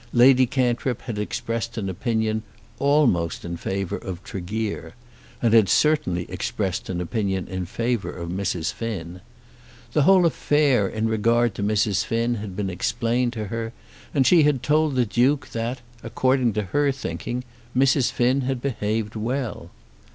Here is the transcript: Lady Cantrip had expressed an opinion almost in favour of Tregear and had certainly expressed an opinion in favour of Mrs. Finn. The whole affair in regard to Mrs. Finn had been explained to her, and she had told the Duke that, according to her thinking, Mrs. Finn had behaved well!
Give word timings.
Lady 0.13 0.47
Cantrip 0.47 1.03
had 1.03 1.19
expressed 1.19 1.77
an 1.77 1.87
opinion 1.87 2.41
almost 2.79 3.45
in 3.45 3.55
favour 3.55 3.97
of 3.97 4.23
Tregear 4.23 4.95
and 5.43 5.53
had 5.53 5.69
certainly 5.69 6.25
expressed 6.27 6.89
an 6.89 6.99
opinion 6.99 7.47
in 7.47 7.67
favour 7.67 8.09
of 8.11 8.29
Mrs. 8.31 8.73
Finn. 8.73 9.21
The 9.93 10.01
whole 10.01 10.25
affair 10.25 10.87
in 10.89 11.07
regard 11.07 11.53
to 11.53 11.61
Mrs. 11.61 12.03
Finn 12.03 12.33
had 12.41 12.55
been 12.55 12.71
explained 12.71 13.33
to 13.33 13.49
her, 13.53 13.73
and 14.11 14.25
she 14.25 14.41
had 14.41 14.63
told 14.63 14.95
the 14.95 15.05
Duke 15.05 15.49
that, 15.51 15.81
according 16.01 16.53
to 16.53 16.63
her 16.73 16.91
thinking, 16.91 17.43
Mrs. 17.77 18.11
Finn 18.11 18.41
had 18.41 18.59
behaved 18.59 19.15
well! 19.15 19.69